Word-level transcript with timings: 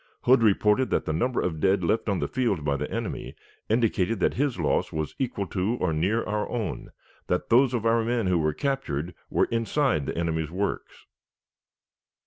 Hood 0.23 0.41
reported 0.41 0.89
that 0.89 1.05
the 1.05 1.13
number 1.13 1.41
of 1.41 1.59
dead 1.59 1.83
left 1.83 2.09
on 2.09 2.17
the 2.17 2.27
field 2.27 2.65
by 2.65 2.75
the 2.75 2.89
enemy 2.89 3.35
indicated 3.69 4.19
that 4.19 4.33
his 4.33 4.59
loss 4.59 4.91
was 4.91 5.13
equal 5.19 5.45
to 5.49 5.75
or 5.79 5.93
near 5.93 6.23
our 6.23 6.49
own; 6.49 6.89
that 7.27 7.49
those 7.49 7.71
of 7.75 7.85
our 7.85 8.03
men 8.03 8.25
who 8.25 8.39
were 8.39 8.51
captured 8.51 9.13
were 9.29 9.45
inside 9.51 10.07
the 10.07 10.17
enemy's 10.17 10.49
works. 10.49 11.05